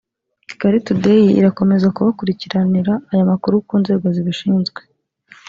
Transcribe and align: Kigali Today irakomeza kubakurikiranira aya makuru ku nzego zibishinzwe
Kigali 0.49 0.77
Today 0.87 1.23
irakomeza 1.39 1.93
kubakurikiranira 1.95 2.93
aya 3.11 3.29
makuru 3.31 3.55
ku 3.67 3.75
nzego 3.81 4.05
zibishinzwe 4.15 4.79